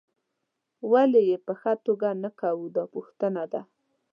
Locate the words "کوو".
2.39-2.65